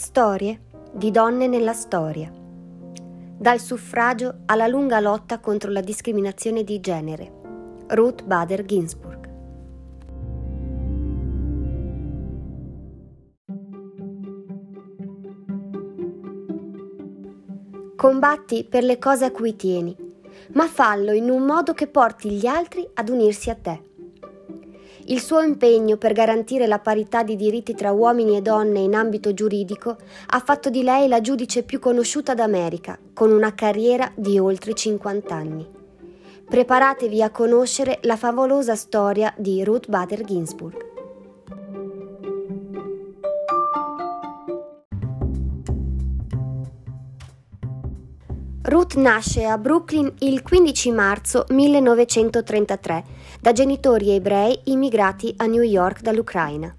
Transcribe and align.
Storie 0.00 0.60
di 0.92 1.10
donne 1.10 1.48
nella 1.48 1.72
storia. 1.72 2.30
Dal 2.32 3.58
suffragio 3.58 4.42
alla 4.46 4.68
lunga 4.68 5.00
lotta 5.00 5.40
contro 5.40 5.72
la 5.72 5.80
discriminazione 5.80 6.62
di 6.62 6.78
genere. 6.78 7.32
Ruth 7.88 8.22
Bader 8.22 8.64
Ginsburg. 8.64 9.28
Combatti 17.96 18.64
per 18.70 18.84
le 18.84 18.98
cose 19.00 19.24
a 19.24 19.32
cui 19.32 19.56
tieni, 19.56 19.96
ma 20.52 20.68
fallo 20.68 21.10
in 21.10 21.28
un 21.28 21.42
modo 21.42 21.74
che 21.74 21.88
porti 21.88 22.30
gli 22.30 22.46
altri 22.46 22.88
ad 22.94 23.08
unirsi 23.08 23.50
a 23.50 23.56
te. 23.56 23.87
Il 25.10 25.20
suo 25.20 25.40
impegno 25.40 25.96
per 25.96 26.12
garantire 26.12 26.66
la 26.66 26.80
parità 26.80 27.22
di 27.22 27.34
diritti 27.34 27.74
tra 27.74 27.92
uomini 27.92 28.36
e 28.36 28.42
donne 28.42 28.80
in 28.80 28.94
ambito 28.94 29.32
giuridico 29.32 29.96
ha 30.26 30.38
fatto 30.38 30.68
di 30.68 30.82
lei 30.82 31.08
la 31.08 31.22
giudice 31.22 31.62
più 31.62 31.78
conosciuta 31.78 32.34
d'America, 32.34 32.98
con 33.14 33.30
una 33.30 33.54
carriera 33.54 34.12
di 34.14 34.38
oltre 34.38 34.74
50 34.74 35.34
anni. 35.34 35.66
Preparatevi 36.46 37.22
a 37.22 37.30
conoscere 37.30 38.00
la 38.02 38.16
favolosa 38.16 38.74
storia 38.74 39.32
di 39.38 39.64
Ruth 39.64 39.88
Bader 39.88 40.24
Ginsburg. 40.24 40.97
Ruth 48.68 48.96
nasce 48.96 49.46
a 49.46 49.56
Brooklyn 49.56 50.12
il 50.18 50.42
15 50.42 50.90
marzo 50.90 51.46
1933 51.48 53.04
da 53.40 53.52
genitori 53.52 54.10
ebrei 54.10 54.60
immigrati 54.64 55.32
a 55.38 55.46
New 55.46 55.62
York 55.62 56.02
dall'Ucraina. 56.02 56.76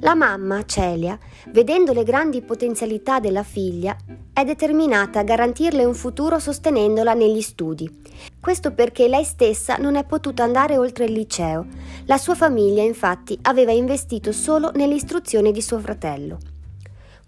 La 0.00 0.14
mamma, 0.14 0.64
Celia, 0.64 1.18
vedendo 1.48 1.92
le 1.92 2.02
grandi 2.02 2.40
potenzialità 2.40 3.20
della 3.20 3.42
figlia, 3.42 3.94
è 4.32 4.42
determinata 4.42 5.18
a 5.18 5.22
garantirle 5.22 5.84
un 5.84 5.94
futuro 5.94 6.38
sostenendola 6.38 7.12
negli 7.12 7.42
studi. 7.42 8.00
Questo 8.40 8.72
perché 8.72 9.06
lei 9.06 9.24
stessa 9.24 9.76
non 9.76 9.96
è 9.96 10.04
potuta 10.04 10.44
andare 10.44 10.78
oltre 10.78 11.04
il 11.04 11.12
liceo. 11.12 11.66
La 12.06 12.16
sua 12.16 12.34
famiglia, 12.34 12.82
infatti, 12.82 13.38
aveva 13.42 13.72
investito 13.72 14.32
solo 14.32 14.70
nell'istruzione 14.74 15.52
di 15.52 15.60
suo 15.60 15.78
fratello. 15.78 16.38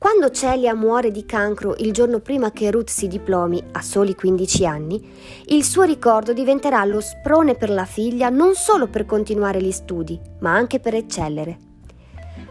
Quando 0.04 0.30
Celia 0.30 0.74
muore 0.74 1.10
di 1.10 1.24
cancro 1.24 1.74
il 1.78 1.90
giorno 1.90 2.20
prima 2.20 2.52
che 2.52 2.70
Ruth 2.70 2.90
si 2.90 3.08
diplomi, 3.08 3.64
a 3.72 3.80
soli 3.80 4.14
15 4.14 4.66
anni, 4.66 5.02
il 5.46 5.64
suo 5.64 5.84
ricordo 5.84 6.34
diventerà 6.34 6.84
lo 6.84 7.00
sprone 7.00 7.54
per 7.54 7.70
la 7.70 7.86
figlia 7.86 8.28
non 8.28 8.54
solo 8.54 8.86
per 8.86 9.06
continuare 9.06 9.62
gli 9.62 9.70
studi, 9.70 10.20
ma 10.40 10.52
anche 10.52 10.78
per 10.78 10.94
eccellere. 10.94 11.56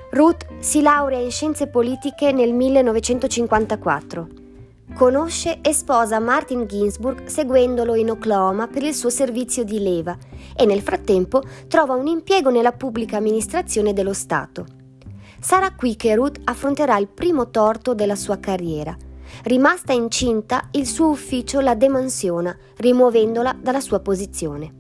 Ruth 0.10 0.48
si 0.62 0.82
laurea 0.82 1.20
in 1.20 1.30
scienze 1.30 1.68
politiche 1.68 2.32
nel 2.32 2.54
1954. 2.54 4.28
Conosce 4.96 5.60
e 5.62 5.74
sposa 5.74 6.18
Martin 6.18 6.66
Ginsburg 6.66 7.26
seguendolo 7.26 7.94
in 7.94 8.10
Oklahoma 8.10 8.66
per 8.66 8.82
il 8.82 8.96
suo 8.96 9.12
servizio 9.12 9.64
di 9.64 9.80
leva 9.80 10.18
e 10.58 10.66
nel 10.66 10.82
frattempo 10.82 11.44
trova 11.68 11.94
un 11.94 12.08
impiego 12.08 12.50
nella 12.50 12.72
pubblica 12.72 13.18
amministrazione 13.18 13.94
dello 13.94 14.14
Stato. 14.14 14.82
Sarà 15.44 15.74
qui 15.76 15.98
che 15.98 16.16
Ruth 16.16 16.40
affronterà 16.46 16.98
il 16.98 17.10
primo 17.10 17.50
torto 17.50 17.94
della 17.94 18.16
sua 18.16 18.40
carriera. 18.40 18.96
Rimasta 19.44 19.92
incinta, 19.92 20.70
il 20.72 20.88
suo 20.88 21.10
ufficio 21.10 21.60
la 21.60 21.76
demansiona, 21.76 22.58
rimuovendola 22.78 23.54
dalla 23.62 23.82
sua 23.82 24.00
posizione. 24.00 24.74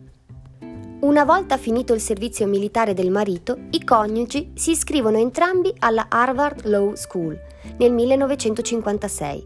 Una 1.02 1.25
volta 1.25 1.58
finito 1.58 1.94
il 1.94 2.00
servizio 2.00 2.47
militare 2.47 2.94
del 2.94 3.11
marito, 3.11 3.58
i 3.72 3.84
coniugi 3.84 4.53
si 4.56 4.72
iscrivono 4.72 5.17
entrambi 5.17 5.73
alla 5.80 6.06
Harvard 6.08 6.64
Law 6.64 6.95
School 6.95 7.38
nel 7.75 7.91
1956 7.91 9.45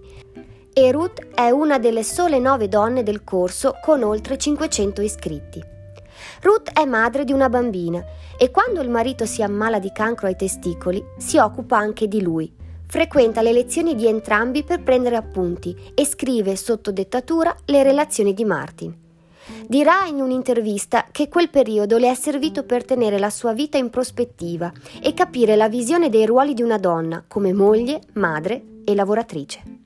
e 0.71 0.91
Ruth 0.91 1.33
è 1.33 1.49
una 1.49 1.79
delle 1.79 2.03
sole 2.03 2.37
nove 2.37 2.67
donne 2.67 3.01
del 3.01 3.23
corso 3.23 3.79
con 3.81 4.03
oltre 4.03 4.37
500 4.37 5.01
iscritti. 5.01 5.76
Ruth 6.41 6.71
è 6.71 6.85
madre 6.85 7.23
di 7.23 7.33
una 7.33 7.49
bambina 7.49 8.03
e 8.37 8.51
quando 8.51 8.81
il 8.81 8.89
marito 8.89 9.25
si 9.25 9.41
ammala 9.41 9.79
di 9.79 9.91
cancro 9.91 10.27
ai 10.27 10.35
testicoli 10.35 11.03
si 11.17 11.37
occupa 11.37 11.77
anche 11.77 12.07
di 12.07 12.21
lui. 12.21 12.51
Frequenta 12.85 13.41
le 13.41 13.51
lezioni 13.51 13.95
di 13.95 14.07
entrambi 14.07 14.63
per 14.63 14.81
prendere 14.81 15.17
appunti 15.17 15.75
e 15.93 16.05
scrive 16.05 16.55
sotto 16.55 16.91
dettatura 16.91 17.55
le 17.65 17.83
relazioni 17.83 18.33
di 18.33 18.45
Martin. 18.45 18.95
Dirà 19.67 20.05
in 20.05 20.21
un'intervista 20.21 21.05
che 21.11 21.29
quel 21.29 21.49
periodo 21.49 21.97
le 21.97 22.11
è 22.11 22.15
servito 22.15 22.63
per 22.63 22.85
tenere 22.85 23.17
la 23.17 23.29
sua 23.29 23.53
vita 23.53 23.77
in 23.77 23.89
prospettiva 23.89 24.71
e 25.01 25.13
capire 25.13 25.55
la 25.55 25.69
visione 25.69 26.09
dei 26.09 26.25
ruoli 26.25 26.53
di 26.53 26.61
una 26.61 26.77
donna 26.77 27.23
come 27.27 27.53
moglie, 27.53 28.01
madre 28.13 28.61
e 28.83 28.95
lavoratrice. 28.95 29.76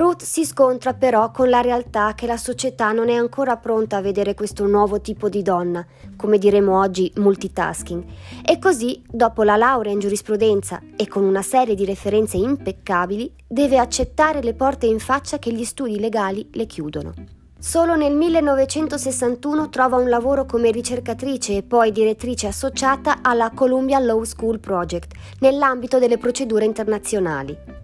Ruth 0.00 0.22
si 0.22 0.46
scontra 0.46 0.94
però 0.94 1.30
con 1.30 1.50
la 1.50 1.60
realtà 1.60 2.14
che 2.14 2.26
la 2.26 2.38
società 2.38 2.90
non 2.90 3.10
è 3.10 3.12
ancora 3.12 3.58
pronta 3.58 3.98
a 3.98 4.00
vedere 4.00 4.32
questo 4.32 4.66
nuovo 4.66 5.02
tipo 5.02 5.28
di 5.28 5.42
donna, 5.42 5.86
come 6.16 6.38
diremo 6.38 6.80
oggi 6.80 7.12
multitasking, 7.16 8.04
e 8.42 8.58
così, 8.58 9.02
dopo 9.06 9.42
la 9.42 9.56
laurea 9.56 9.92
in 9.92 9.98
giurisprudenza 9.98 10.80
e 10.96 11.06
con 11.06 11.24
una 11.24 11.42
serie 11.42 11.74
di 11.74 11.84
referenze 11.84 12.38
impeccabili, 12.38 13.30
deve 13.46 13.76
accettare 13.76 14.42
le 14.42 14.54
porte 14.54 14.86
in 14.86 15.00
faccia 15.00 15.38
che 15.38 15.52
gli 15.52 15.64
studi 15.64 16.00
legali 16.00 16.48
le 16.54 16.64
chiudono. 16.64 17.12
Solo 17.58 17.94
nel 17.94 18.14
1961 18.14 19.68
trova 19.68 19.98
un 19.98 20.08
lavoro 20.08 20.46
come 20.46 20.70
ricercatrice 20.70 21.56
e 21.56 21.62
poi 21.62 21.92
direttrice 21.92 22.46
associata 22.46 23.18
alla 23.20 23.50
Columbia 23.50 23.98
Law 23.98 24.22
School 24.22 24.60
Project 24.60 25.12
nell'ambito 25.40 25.98
delle 25.98 26.16
procedure 26.16 26.64
internazionali. 26.64 27.79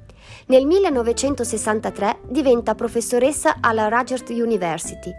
Nel 0.48 0.64
1963 0.64 2.20
diventa 2.28 2.76
professoressa 2.76 3.56
alla 3.60 3.88
Rutgers 3.88 4.22
University. 4.28 5.12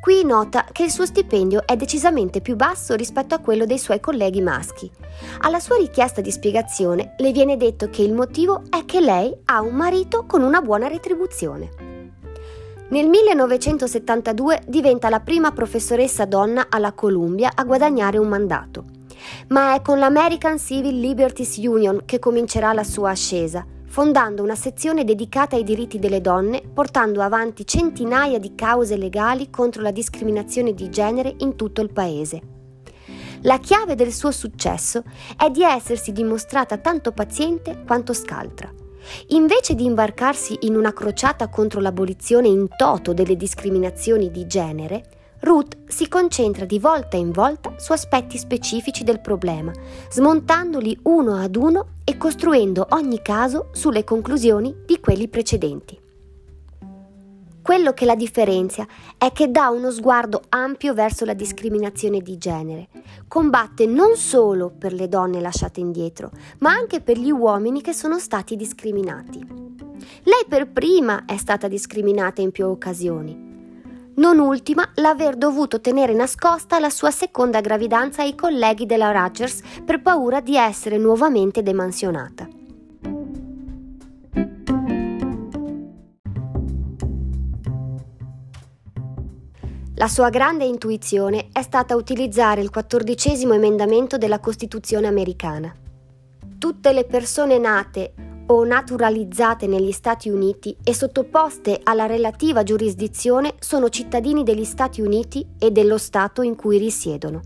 Qui 0.00 0.24
nota 0.24 0.64
che 0.72 0.84
il 0.84 0.90
suo 0.90 1.04
stipendio 1.04 1.66
è 1.66 1.76
decisamente 1.76 2.40
più 2.40 2.56
basso 2.56 2.94
rispetto 2.94 3.34
a 3.34 3.40
quello 3.40 3.66
dei 3.66 3.78
suoi 3.78 4.00
colleghi 4.00 4.40
maschi. 4.40 4.90
Alla 5.40 5.60
sua 5.60 5.76
richiesta 5.76 6.22
di 6.22 6.30
spiegazione 6.30 7.14
le 7.18 7.32
viene 7.32 7.58
detto 7.58 7.90
che 7.90 8.00
il 8.00 8.14
motivo 8.14 8.62
è 8.70 8.86
che 8.86 9.02
lei 9.02 9.36
ha 9.44 9.60
un 9.60 9.74
marito 9.74 10.24
con 10.24 10.40
una 10.40 10.62
buona 10.62 10.88
retribuzione. 10.88 11.68
Nel 12.88 13.08
1972 13.10 14.62
diventa 14.66 15.10
la 15.10 15.20
prima 15.20 15.52
professoressa 15.52 16.24
donna 16.24 16.68
alla 16.70 16.92
Columbia 16.92 17.52
a 17.54 17.64
guadagnare 17.64 18.16
un 18.16 18.28
mandato. 18.28 18.84
Ma 19.48 19.74
è 19.74 19.82
con 19.82 19.98
l'American 19.98 20.58
Civil 20.58 20.98
Liberties 20.98 21.58
Union 21.58 22.04
che 22.06 22.18
comincerà 22.18 22.72
la 22.72 22.84
sua 22.84 23.10
ascesa, 23.10 23.66
fondando 23.92 24.42
una 24.42 24.54
sezione 24.54 25.04
dedicata 25.04 25.54
ai 25.54 25.64
diritti 25.64 25.98
delle 25.98 26.22
donne, 26.22 26.62
portando 26.62 27.20
avanti 27.20 27.66
centinaia 27.66 28.38
di 28.38 28.54
cause 28.54 28.96
legali 28.96 29.50
contro 29.50 29.82
la 29.82 29.90
discriminazione 29.90 30.72
di 30.72 30.88
genere 30.88 31.34
in 31.40 31.56
tutto 31.56 31.82
il 31.82 31.92
paese. 31.92 32.40
La 33.42 33.58
chiave 33.58 33.94
del 33.94 34.10
suo 34.10 34.30
successo 34.30 35.02
è 35.36 35.50
di 35.50 35.62
essersi 35.62 36.10
dimostrata 36.12 36.78
tanto 36.78 37.12
paziente 37.12 37.82
quanto 37.86 38.14
scaltra. 38.14 38.72
Invece 39.28 39.74
di 39.74 39.84
imbarcarsi 39.84 40.60
in 40.62 40.74
una 40.74 40.94
crociata 40.94 41.48
contro 41.48 41.82
l'abolizione 41.82 42.48
in 42.48 42.68
toto 42.74 43.12
delle 43.12 43.36
discriminazioni 43.36 44.30
di 44.30 44.46
genere, 44.46 45.04
Ruth 45.42 45.76
si 45.88 46.06
concentra 46.08 46.64
di 46.64 46.78
volta 46.78 47.16
in 47.16 47.32
volta 47.32 47.74
su 47.76 47.90
aspetti 47.90 48.38
specifici 48.38 49.02
del 49.02 49.20
problema, 49.20 49.72
smontandoli 50.08 50.96
uno 51.02 51.34
ad 51.34 51.56
uno 51.56 51.86
e 52.04 52.16
costruendo 52.16 52.86
ogni 52.90 53.20
caso 53.22 53.70
sulle 53.72 54.04
conclusioni 54.04 54.72
di 54.86 55.00
quelli 55.00 55.26
precedenti. 55.26 55.98
Quello 57.60 57.92
che 57.92 58.04
la 58.04 58.14
differenzia 58.14 58.86
è 59.18 59.32
che 59.32 59.50
dà 59.50 59.68
uno 59.68 59.90
sguardo 59.90 60.42
ampio 60.48 60.94
verso 60.94 61.24
la 61.24 61.34
discriminazione 61.34 62.20
di 62.20 62.38
genere. 62.38 62.88
Combatte 63.26 63.84
non 63.86 64.14
solo 64.14 64.70
per 64.70 64.92
le 64.92 65.08
donne 65.08 65.40
lasciate 65.40 65.80
indietro, 65.80 66.30
ma 66.58 66.70
anche 66.70 67.00
per 67.00 67.18
gli 67.18 67.32
uomini 67.32 67.80
che 67.80 67.92
sono 67.92 68.20
stati 68.20 68.54
discriminati. 68.54 69.44
Lei 70.22 70.44
per 70.48 70.70
prima 70.70 71.24
è 71.24 71.36
stata 71.36 71.66
discriminata 71.66 72.40
in 72.40 72.52
più 72.52 72.66
occasioni 72.66 73.41
non 74.16 74.38
ultima 74.38 74.88
l'aver 74.96 75.36
dovuto 75.36 75.80
tenere 75.80 76.12
nascosta 76.12 76.78
la 76.78 76.90
sua 76.90 77.10
seconda 77.10 77.60
gravidanza 77.60 78.22
ai 78.22 78.34
colleghi 78.34 78.84
della 78.84 79.10
Rogers 79.10 79.60
per 79.84 80.02
paura 80.02 80.40
di 80.40 80.56
essere 80.56 80.98
nuovamente 80.98 81.62
demansionata. 81.62 82.48
La 89.94 90.08
sua 90.08 90.30
grande 90.30 90.64
intuizione 90.64 91.48
è 91.52 91.62
stata 91.62 91.94
utilizzare 91.94 92.60
il 92.60 92.70
quattordicesimo 92.70 93.52
emendamento 93.52 94.18
della 94.18 94.40
Costituzione 94.40 95.06
americana. 95.06 95.72
Tutte 96.58 96.92
le 96.92 97.04
persone 97.04 97.58
nate 97.58 98.12
o 98.52 98.64
naturalizzate 98.64 99.66
negli 99.66 99.92
Stati 99.92 100.28
Uniti 100.28 100.76
e 100.84 100.94
sottoposte 100.94 101.80
alla 101.82 102.04
relativa 102.04 102.62
giurisdizione 102.62 103.54
sono 103.58 103.88
cittadini 103.88 104.42
degli 104.42 104.64
Stati 104.64 105.00
Uniti 105.00 105.46
e 105.58 105.70
dello 105.70 105.96
Stato 105.96 106.42
in 106.42 106.54
cui 106.54 106.76
risiedono. 106.76 107.40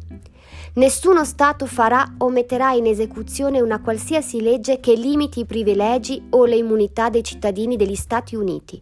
Nessuno 0.77 1.25
Stato 1.25 1.65
farà 1.65 2.17
o 2.19 2.29
metterà 2.29 2.73
in 2.73 2.85
esecuzione 2.85 3.63
una 3.63 3.81
qualsiasi 3.81 4.43
legge 4.43 4.79
che 4.79 4.93
limiti 4.93 5.41
i 5.41 5.47
privilegi 5.47 6.27
o 6.31 6.45
le 6.45 6.57
immunità 6.57 7.09
dei 7.09 7.25
cittadini 7.25 7.77
degli 7.77 7.95
Stati 7.95 8.37
Uniti, 8.37 8.79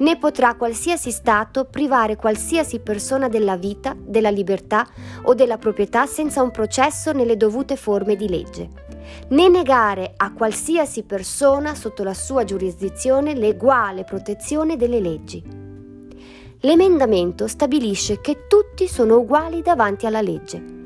né 0.00 0.18
potrà 0.18 0.54
qualsiasi 0.54 1.10
Stato 1.10 1.64
privare 1.64 2.16
qualsiasi 2.16 2.80
persona 2.80 3.30
della 3.30 3.56
vita, 3.56 3.96
della 3.98 4.28
libertà 4.28 4.86
o 5.22 5.32
della 5.32 5.56
proprietà 5.56 6.04
senza 6.04 6.42
un 6.42 6.50
processo 6.50 7.12
nelle 7.12 7.38
dovute 7.38 7.76
forme 7.76 8.16
di 8.16 8.28
legge, 8.28 8.68
né 9.28 9.48
negare 9.48 10.12
a 10.18 10.34
qualsiasi 10.34 11.04
persona 11.04 11.74
sotto 11.74 12.02
la 12.02 12.12
sua 12.12 12.44
giurisdizione 12.44 13.32
l'eguale 13.32 14.04
protezione 14.04 14.76
delle 14.76 15.00
leggi. 15.00 15.42
L'emendamento 16.60 17.46
stabilisce 17.46 18.20
che 18.20 18.46
tutti 18.46 18.86
sono 18.86 19.16
uguali 19.16 19.62
davanti 19.62 20.04
alla 20.04 20.20
legge 20.20 20.79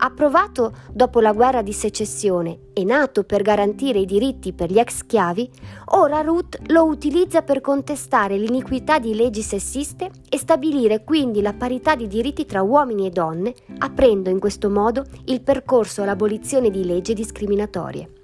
approvato 0.00 0.72
dopo 0.92 1.20
la 1.20 1.32
guerra 1.32 1.62
di 1.62 1.72
secessione 1.72 2.58
e 2.72 2.84
nato 2.84 3.24
per 3.24 3.42
garantire 3.42 3.98
i 3.98 4.06
diritti 4.06 4.52
per 4.52 4.70
gli 4.70 4.78
ex 4.78 4.96
schiavi, 4.98 5.50
ora 5.92 6.20
Ruth 6.22 6.58
lo 6.68 6.84
utilizza 6.84 7.42
per 7.42 7.60
contestare 7.60 8.36
l'iniquità 8.36 8.98
di 8.98 9.14
leggi 9.14 9.42
sessiste 9.42 10.10
e 10.28 10.38
stabilire 10.38 11.04
quindi 11.04 11.42
la 11.42 11.52
parità 11.52 11.94
di 11.94 12.06
diritti 12.06 12.46
tra 12.46 12.62
uomini 12.62 13.06
e 13.06 13.10
donne, 13.10 13.54
aprendo 13.78 14.30
in 14.30 14.38
questo 14.38 14.70
modo 14.70 15.04
il 15.26 15.42
percorso 15.42 16.02
all'abolizione 16.02 16.70
di 16.70 16.84
leggi 16.84 17.14
discriminatorie. 17.14 18.14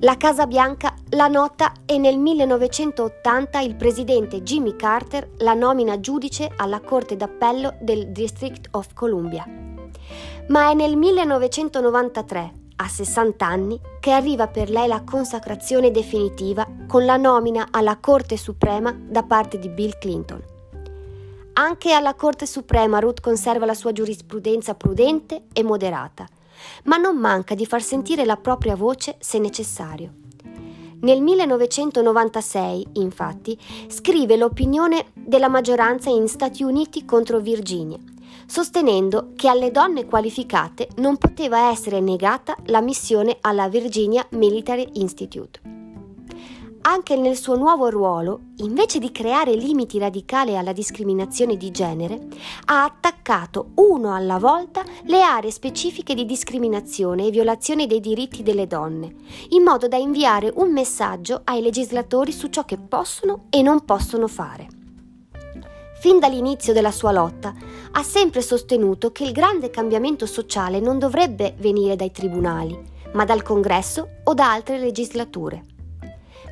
La 0.00 0.16
Casa 0.16 0.46
Bianca 0.46 0.94
la 1.10 1.26
nota 1.26 1.72
e 1.84 1.98
nel 1.98 2.18
1980 2.18 3.58
il 3.60 3.74
presidente 3.74 4.42
Jimmy 4.44 4.76
Carter 4.76 5.30
la 5.38 5.54
nomina 5.54 5.98
giudice 5.98 6.52
alla 6.54 6.80
Corte 6.80 7.16
d'Appello 7.16 7.74
del 7.80 8.12
District 8.12 8.68
of 8.72 8.92
Columbia 8.94 9.67
ma 10.48 10.70
è 10.70 10.74
nel 10.74 10.96
1993, 10.96 12.52
a 12.76 12.88
60 12.88 13.46
anni, 13.46 13.80
che 14.00 14.12
arriva 14.12 14.46
per 14.46 14.70
lei 14.70 14.86
la 14.86 15.02
consacrazione 15.02 15.90
definitiva 15.90 16.66
con 16.86 17.04
la 17.04 17.16
nomina 17.16 17.68
alla 17.70 17.98
Corte 17.98 18.36
Suprema 18.36 18.94
da 18.96 19.22
parte 19.22 19.58
di 19.58 19.68
Bill 19.68 19.98
Clinton. 19.98 20.42
Anche 21.54 21.92
alla 21.92 22.14
Corte 22.14 22.46
Suprema 22.46 23.00
Ruth 23.00 23.20
conserva 23.20 23.66
la 23.66 23.74
sua 23.74 23.92
giurisprudenza 23.92 24.74
prudente 24.74 25.44
e 25.52 25.62
moderata, 25.64 26.26
ma 26.84 26.96
non 26.96 27.16
manca 27.16 27.54
di 27.54 27.66
far 27.66 27.82
sentire 27.82 28.24
la 28.24 28.36
propria 28.36 28.76
voce 28.76 29.16
se 29.18 29.38
necessario. 29.38 30.12
Nel 31.00 31.20
1996, 31.20 32.86
infatti, 32.94 33.58
scrive 33.88 34.36
l'opinione 34.36 35.06
della 35.12 35.48
maggioranza 35.48 36.10
in 36.10 36.26
Stati 36.28 36.62
Uniti 36.62 37.04
contro 37.04 37.38
Virginia 37.38 37.98
sostenendo 38.48 39.32
che 39.36 39.46
alle 39.48 39.70
donne 39.70 40.06
qualificate 40.06 40.88
non 40.96 41.18
poteva 41.18 41.68
essere 41.70 42.00
negata 42.00 42.56
la 42.66 42.80
missione 42.80 43.36
alla 43.42 43.68
Virginia 43.68 44.26
Military 44.30 44.88
Institute. 44.94 45.60
Anche 46.80 47.16
nel 47.16 47.36
suo 47.36 47.54
nuovo 47.56 47.90
ruolo, 47.90 48.40
invece 48.58 48.98
di 48.98 49.12
creare 49.12 49.54
limiti 49.54 49.98
radicali 49.98 50.56
alla 50.56 50.72
discriminazione 50.72 51.58
di 51.58 51.70
genere, 51.70 52.28
ha 52.66 52.84
attaccato 52.84 53.72
uno 53.74 54.14
alla 54.14 54.38
volta 54.38 54.82
le 55.02 55.20
aree 55.20 55.50
specifiche 55.50 56.14
di 56.14 56.24
discriminazione 56.24 57.26
e 57.26 57.30
violazione 57.30 57.86
dei 57.86 58.00
diritti 58.00 58.42
delle 58.42 58.66
donne, 58.66 59.14
in 59.50 59.62
modo 59.64 59.86
da 59.86 59.98
inviare 59.98 60.50
un 60.54 60.72
messaggio 60.72 61.42
ai 61.44 61.60
legislatori 61.60 62.32
su 62.32 62.48
ciò 62.48 62.64
che 62.64 62.78
possono 62.78 63.46
e 63.50 63.60
non 63.60 63.84
possono 63.84 64.26
fare. 64.26 64.77
Fin 66.00 66.20
dall'inizio 66.20 66.72
della 66.72 66.92
sua 66.92 67.10
lotta, 67.10 67.52
ha 67.90 68.02
sempre 68.04 68.40
sostenuto 68.40 69.10
che 69.10 69.24
il 69.24 69.32
grande 69.32 69.68
cambiamento 69.68 70.26
sociale 70.26 70.78
non 70.78 71.00
dovrebbe 71.00 71.56
venire 71.58 71.96
dai 71.96 72.12
tribunali, 72.12 72.78
ma 73.14 73.24
dal 73.24 73.42
Congresso 73.42 74.08
o 74.22 74.32
da 74.32 74.52
altre 74.52 74.78
legislature. 74.78 75.64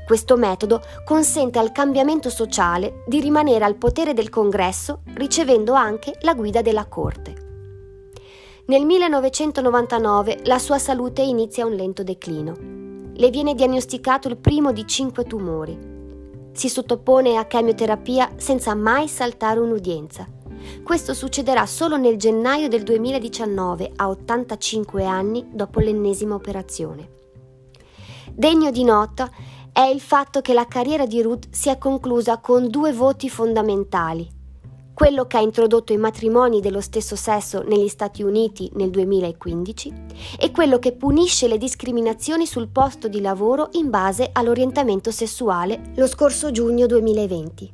Questo 0.05 0.37
metodo 0.37 0.83
consente 1.05 1.61
al 1.61 1.71
cambiamento 1.71 2.29
sociale 2.29 3.05
di 3.07 3.21
rimanere 3.21 3.65
al 3.65 3.77
potere 3.77 4.15
del 4.15 4.31
Congresso 4.31 5.03
ricevendo 5.15 5.75
anche 5.75 6.19
la 6.23 6.35
guida 6.35 6.61
della 6.61 6.87
Corte. 6.87 7.45
Nel 8.67 8.85
1999 8.85 10.41
la 10.45 10.59
sua 10.59 10.81
salute 10.81 11.23
inizia 11.23 11.65
un 11.65 11.75
lento 11.75 12.03
declino. 12.03 12.53
Le 13.15 13.31
viene 13.31 13.55
diagnosticato 13.55 14.27
il 14.27 14.39
primo 14.39 14.73
di 14.73 14.85
cinque 14.89 15.23
tumori 15.23 15.95
si 16.56 16.69
sottopone 16.69 17.37
a 17.37 17.47
chemioterapia 17.47 18.32
senza 18.37 18.75
mai 18.75 19.08
saltare 19.08 19.61
un'udienza. 19.61 20.26
Questo 20.82 21.14
succederà 21.14 21.67
solo 21.67 21.97
nel 21.97 22.17
gennaio 22.17 22.69
del 22.69 22.82
2019, 22.82 23.93
a 23.97 24.08
85 24.08 25.05
anni 25.05 25.47
dopo 25.53 25.81
l'ennesima 25.81 26.35
operazione. 26.35 27.11
Degno 28.32 28.70
di 28.70 28.85
nota 28.85 29.31
è 29.73 29.82
il 29.82 30.00
fatto 30.00 30.41
che 30.41 30.55
la 30.55 30.67
carriera 30.67 31.06
di 31.06 31.23
Ruth 31.23 31.49
sia 31.50 31.76
conclusa 31.79 32.38
con 32.38 32.69
due 32.69 32.93
voti 32.93 33.29
fondamentali 33.29 34.36
quello 34.97 35.27
che 35.27 35.37
ha 35.37 35.43
introdotto 35.43 35.93
i 35.93 35.99
matrimoni 35.99 36.63
dello 36.63 36.81
stesso 36.81 37.17
sesso 37.17 37.61
negli 37.61 37.87
Stati 37.87 38.23
Uniti 38.23 38.71
nel 38.77 38.89
2015 38.89 39.93
e 40.41 40.51
quello 40.51 40.79
che 40.79 40.93
punisce 40.93 41.49
le 41.49 41.59
discriminazioni 41.59 42.47
sul 42.47 42.69
posto 42.69 43.07
di 43.07 43.21
lavoro 43.21 43.69
in 43.73 43.91
base 43.91 44.31
all'orientamento 44.33 45.11
sessuale 45.11 45.93
lo 45.97 46.07
scorso 46.07 46.51
giugno 46.51 46.87
2020. 46.87 47.73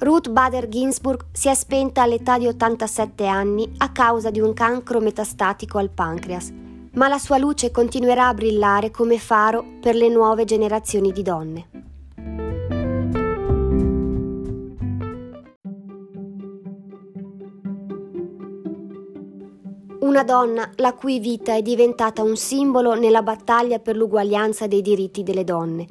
Ruth 0.00 0.28
Bader 0.28 0.68
Ginsburg 0.68 1.26
si 1.30 1.48
è 1.48 1.54
spenta 1.54 2.02
all'età 2.02 2.38
di 2.38 2.48
87 2.48 3.24
anni 3.24 3.74
a 3.76 3.92
causa 3.92 4.30
di 4.30 4.40
un 4.40 4.52
cancro 4.52 4.98
metastatico 4.98 5.78
al 5.78 5.90
pancreas, 5.90 6.52
ma 6.94 7.06
la 7.06 7.18
sua 7.18 7.38
luce 7.38 7.70
continuerà 7.70 8.26
a 8.26 8.34
brillare 8.34 8.90
come 8.90 9.18
faro 9.18 9.64
per 9.80 9.94
le 9.94 10.08
nuove 10.08 10.44
generazioni 10.44 11.12
di 11.12 11.22
donne. 11.22 11.75
Una 20.16 20.24
donna 20.24 20.70
la 20.76 20.94
cui 20.94 21.18
vita 21.18 21.54
è 21.54 21.60
diventata 21.60 22.22
un 22.22 22.36
simbolo 22.36 22.94
nella 22.94 23.20
battaglia 23.20 23.80
per 23.80 23.96
l'uguaglianza 23.96 24.66
dei 24.66 24.80
diritti 24.80 25.22
delle 25.22 25.44
donne. 25.44 25.86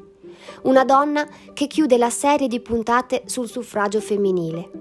Una 0.63 0.83
donna 0.83 1.27
che 1.53 1.67
chiude 1.67 1.95
la 1.99 2.09
serie 2.09 2.47
di 2.47 2.59
puntate 2.59 3.21
sul 3.27 3.47
suffragio 3.47 4.01
femminile. 4.01 4.71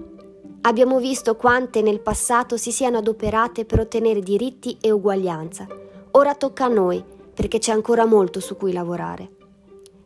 Abbiamo 0.61 0.97
visto 0.97 1.35
quante 1.35 1.83
nel 1.83 1.99
passato 1.99 2.57
si 2.57 2.71
siano 2.71 2.97
adoperate 2.97 3.65
per 3.65 3.81
ottenere 3.81 4.21
diritti 4.21 4.79
e 4.81 4.89
uguaglianza. 4.89 5.67
Ora 6.13 6.33
tocca 6.33 6.65
a 6.65 6.69
noi, 6.69 7.03
perché 7.31 7.59
c'è 7.59 7.71
ancora 7.71 8.05
molto 8.05 8.39
su 8.39 8.57
cui 8.57 8.73
lavorare. 8.73 9.29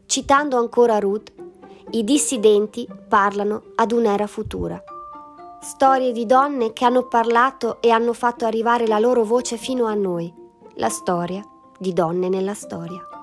Citando 0.05 0.58
ancora 0.58 1.00
Ruth, 1.00 1.31
i 1.91 2.03
dissidenti 2.03 2.86
parlano 3.08 3.72
ad 3.75 3.93
un'era 3.93 4.27
futura. 4.27 4.84
Storie 5.62 6.13
di 6.13 6.25
donne 6.25 6.72
che 6.72 6.86
hanno 6.86 7.08
parlato 7.08 7.82
e 7.82 7.89
hanno 7.89 8.13
fatto 8.13 8.46
arrivare 8.46 8.88
la 8.88 8.98
loro 8.98 9.25
voce 9.25 9.58
fino 9.58 9.88
a 9.88 9.94
noi. 9.94 10.34
La 10.75 10.88
storia 10.88 11.44
di 11.78 11.92
donne 11.92 12.30
nella 12.30 12.54
storia. 12.54 13.18